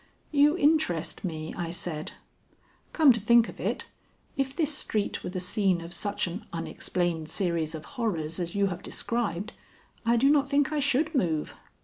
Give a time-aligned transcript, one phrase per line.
[0.31, 2.13] "You interest me," I said.
[2.91, 3.85] "Come to think of it,
[4.35, 8.65] if this street were the scene of such an unexplained series of horrors as you
[8.65, 9.53] have described,
[10.03, 11.53] I do not think I should move."